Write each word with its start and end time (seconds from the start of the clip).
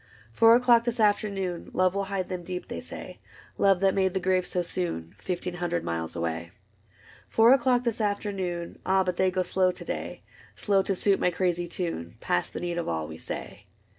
Four 0.31 0.59
o^clock 0.59 0.85
this 0.85 0.99
afternoon 0.99 1.69
Love 1.75 1.93
will 1.93 2.05
hide 2.05 2.27
them 2.27 2.41
deep, 2.41 2.69
they 2.69 2.81
say; 2.81 3.19
Love 3.59 3.81
that 3.81 3.93
made 3.93 4.15
the 4.15 4.19
grave 4.19 4.47
so 4.47 4.63
soon. 4.63 5.13
Fifteen 5.19 5.53
hundred 5.53 5.83
miles 5.83 6.15
away. 6.15 6.53
Four 7.29 7.53
o'clock 7.53 7.83
this 7.83 8.01
afternoon— 8.01 8.79
Ah, 8.83 9.03
but 9.03 9.17
they 9.17 9.29
go 9.29 9.43
slow 9.43 9.69
to 9.69 9.85
day: 9.85 10.23
CORTEGE 10.55 10.67
165 10.67 10.67
Slow 10.67 10.81
to 10.81 10.95
suit 10.95 11.19
my 11.19 11.29
crazy 11.29 11.67
tune. 11.67 12.17
Past 12.19 12.53
the 12.53 12.59
need 12.61 12.79
of 12.79 12.87
all 12.87 13.07
we 13.07 13.19
say. 13.19 13.67